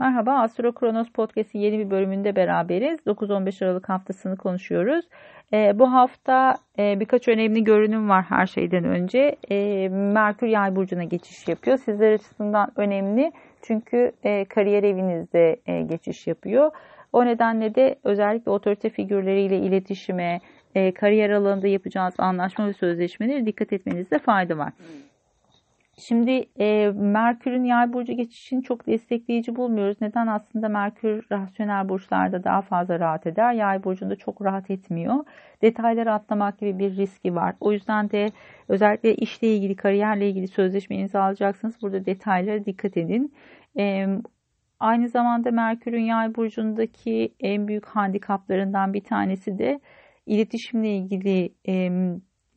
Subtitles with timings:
[0.00, 3.00] Merhaba, Astro Kronos Podcast'in yeni bir bölümünde beraberiz.
[3.06, 5.04] 9-15 Aralık haftasını konuşuyoruz.
[5.52, 9.36] E, bu hafta e, birkaç önemli görünüm var her şeyden önce.
[9.50, 11.76] E, Merkür Yay burcuna geçiş yapıyor.
[11.76, 13.32] Sizler açısından önemli
[13.62, 16.70] çünkü e, kariyer evinizde e, geçiş yapıyor.
[17.12, 20.40] O nedenle de özellikle otorite figürleriyle iletişime,
[20.74, 24.72] e, kariyer alanında yapacağınız anlaşma ve sözleşmeleri dikkat etmenizde fayda var.
[24.76, 25.09] Hmm.
[26.00, 29.96] Şimdi e, Merkür'ün yay burcu geçişini çok destekleyici bulmuyoruz.
[30.00, 30.26] Neden?
[30.26, 33.52] Aslında Merkür rasyonel burçlarda daha fazla rahat eder.
[33.52, 35.24] Yay burcunda çok rahat etmiyor.
[35.62, 37.54] Detayları atlamak gibi bir riski var.
[37.60, 38.26] O yüzden de
[38.68, 41.82] özellikle işle ilgili, kariyerle ilgili sözleşme imzalayacaksınız.
[41.82, 43.32] Burada detaylara dikkat edin.
[43.78, 44.06] E,
[44.80, 49.80] aynı zamanda Merkür'ün yay burcundaki en büyük handikaplarından bir tanesi de
[50.26, 51.90] iletişimle ilgili e,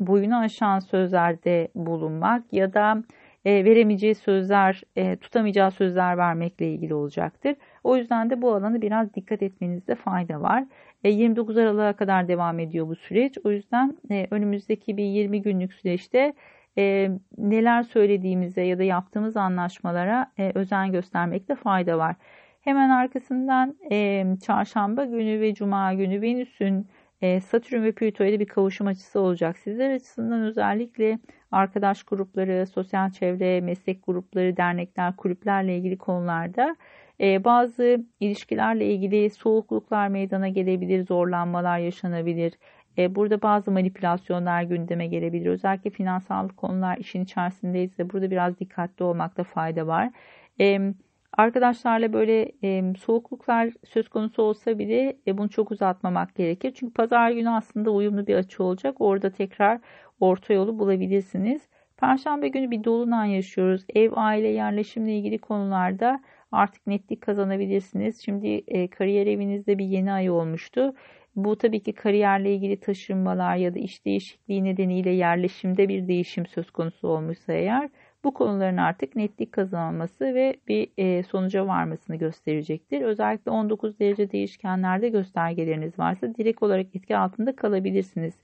[0.00, 3.02] boyunu aşan sözlerde bulunmak ya da
[3.44, 7.56] e, veremeyeceği sözler, e, tutamayacağı sözler vermekle ilgili olacaktır.
[7.84, 10.64] O yüzden de bu alanı biraz dikkat etmenizde fayda var.
[11.04, 13.38] E, 29 Aralık'a kadar devam ediyor bu süreç.
[13.44, 16.34] O yüzden e, önümüzdeki bir 20 günlük süreçte
[16.78, 22.16] e, neler söylediğimize ya da yaptığımız anlaşmalara e, özen göstermekte fayda var.
[22.60, 26.88] Hemen arkasından e, çarşamba günü ve cuma günü Venüs'ün
[27.20, 29.58] e, Satürn ve Plüto ile bir kavuşum açısı olacak.
[29.58, 31.18] Sizler açısından özellikle
[31.52, 36.76] arkadaş grupları, sosyal çevre, meslek grupları, dernekler, kulüplerle ilgili konularda
[37.20, 42.52] e, bazı ilişkilerle ilgili soğukluklar meydana gelebilir, zorlanmalar yaşanabilir.
[42.98, 45.46] E, burada bazı manipülasyonlar gündeme gelebilir.
[45.46, 50.10] Özellikle finansal konular işin içerisindeyse burada biraz dikkatli olmakta fayda var.
[50.58, 50.94] Evet
[51.32, 56.72] Arkadaşlarla böyle e, soğukluklar söz konusu olsa bile e, bunu çok uzatmamak gerekir.
[56.74, 58.96] Çünkü pazar günü aslında uyumlu bir açı olacak.
[59.00, 59.80] Orada tekrar
[60.20, 61.68] orta yolu bulabilirsiniz.
[61.96, 63.84] Perşembe günü bir dolunay yaşıyoruz.
[63.94, 66.20] Ev, aile, yerleşimle ilgili konularda
[66.52, 68.24] artık netlik kazanabilirsiniz.
[68.24, 70.94] Şimdi e, kariyer evinizde bir yeni ay olmuştu.
[71.36, 76.70] Bu tabii ki kariyerle ilgili taşınmalar ya da iş değişikliği nedeniyle yerleşimde bir değişim söz
[76.70, 77.90] konusu olmuşsa eğer
[78.24, 83.02] bu konuların artık netlik kazanması ve bir e, sonuca varmasını gösterecektir.
[83.02, 88.34] Özellikle 19 derece değişkenlerde göstergeleriniz varsa direkt olarak etki altında kalabilirsiniz.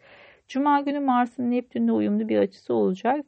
[0.48, 3.26] Cuma günü Mars'ın Neptün'le uyumlu bir açısı olacak.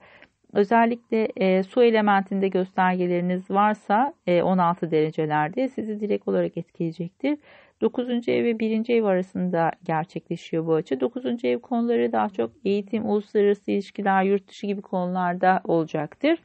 [0.52, 7.38] Özellikle e, su elementinde göstergeleriniz varsa e, 16 derecelerde sizi direkt olarak etkileyecektir.
[7.80, 8.28] 9.
[8.28, 8.90] ev ve 1.
[8.94, 11.00] ev arasında gerçekleşiyor bu açı.
[11.00, 11.44] 9.
[11.44, 16.38] ev konuları daha çok eğitim, uluslararası ilişkiler, yurt dışı gibi konularda olacaktır.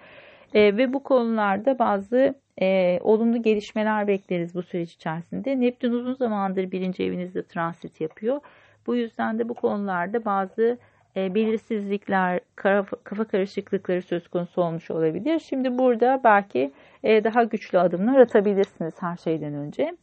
[0.54, 5.60] E, ve bu konularda bazı e, olumlu gelişmeler bekleriz bu süreç içerisinde.
[5.60, 8.40] Neptün uzun zamandır birinci evinizde transit yapıyor.
[8.88, 10.78] Bu yüzden de bu konularda bazı
[11.16, 15.40] e, belirsizlikler, kafa, karışıklıkları söz konusu olmuş olabilir.
[15.40, 16.72] Şimdi burada belki
[17.04, 19.98] e, daha güçlü adımlar atabilirsiniz her şeyden önce.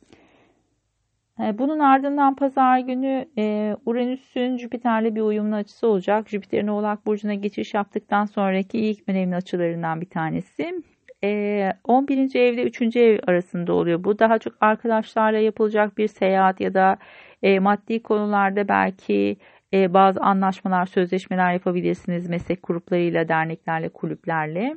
[1.40, 6.28] E, bunun ardından pazar günü e, Uranüs'ün Jüpiter'le bir uyumlu açısı olacak.
[6.28, 10.82] Jüpiter'in Oğlak Burcu'na geçiş yaptıktan sonraki ilk önemli açılarından bir tanesi.
[11.22, 12.34] 11.
[12.34, 12.96] E, evle 3.
[12.96, 14.04] ev arasında oluyor.
[14.04, 16.96] Bu daha çok arkadaşlarla yapılacak bir seyahat ya da
[17.42, 19.36] maddi konularda belki
[19.72, 24.76] bazı anlaşmalar, sözleşmeler yapabilirsiniz meslek gruplarıyla, derneklerle, kulüplerle.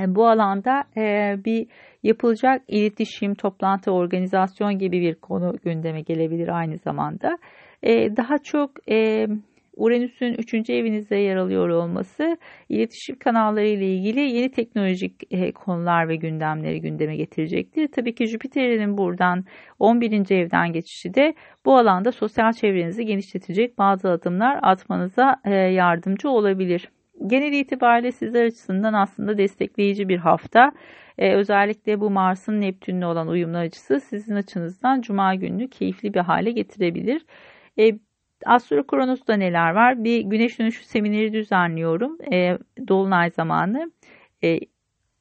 [0.00, 1.66] E, bu alanda e, bir
[2.02, 7.38] yapılacak iletişim, toplantı, organizasyon gibi bir konu gündeme gelebilir aynı zamanda.
[7.82, 8.70] E, daha çok
[9.76, 10.70] Uranüs'ün 3.
[10.70, 12.36] evinizde yer alıyor olması
[12.68, 15.22] iletişim kanalları ile ilgili yeni teknolojik
[15.54, 17.88] konular ve gündemleri gündeme getirecektir.
[17.88, 19.44] Tabii ki Jüpiter'in buradan
[19.78, 20.30] 11.
[20.30, 21.34] evden geçişi de
[21.64, 25.36] bu alanda sosyal çevrenizi genişletecek bazı adımlar atmanıza
[25.70, 26.88] yardımcı olabilir
[27.26, 30.72] genel itibariyle sizler açısından aslında destekleyici bir hafta.
[31.18, 36.50] Ee, özellikle bu Mars'ın Neptün'le olan uyumlu açısı sizin açınızdan Cuma gününü keyifli bir hale
[36.50, 37.26] getirebilir.
[37.78, 37.98] Ee,
[38.46, 40.04] Astro Kronos'ta neler var?
[40.04, 42.18] Bir güneş dönüşü semineri düzenliyorum.
[42.32, 42.58] Ee,
[42.88, 43.92] Dolunay zamanı.
[44.44, 44.60] Ee,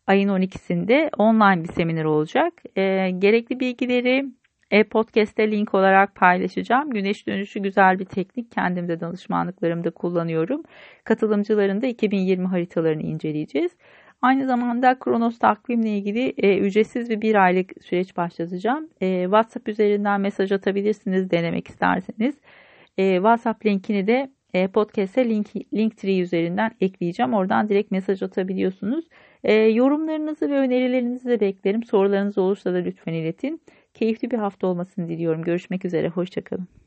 [0.07, 2.53] ayın 12'sinde online bir seminer olacak.
[2.78, 4.25] Ee, gerekli bilgileri
[4.71, 6.89] e-podcast'te link olarak paylaşacağım.
[6.89, 8.51] Güneş dönüşü güzel bir teknik.
[8.51, 10.63] Kendim de danışmanlıklarımda kullanıyorum.
[11.04, 13.71] Katılımcıların da 2020 haritalarını inceleyeceğiz.
[14.21, 18.89] Aynı zamanda Kronos takvimle ilgili e, ücretsiz bir bir aylık süreç başlatacağım.
[19.01, 22.36] E, WhatsApp üzerinden mesaj atabilirsiniz denemek isterseniz.
[22.98, 27.34] E, WhatsApp linkini de e, podcast'e link, Linktree üzerinden ekleyeceğim.
[27.34, 29.06] Oradan direkt mesaj atabiliyorsunuz.
[29.44, 31.84] E, yorumlarınızı ve önerilerinizi de beklerim.
[31.84, 33.62] Sorularınız olursa da lütfen iletin.
[33.94, 35.42] Keyifli bir hafta olmasını diliyorum.
[35.42, 36.10] Görüşmek üzere.
[36.10, 36.82] Hoşçakalın.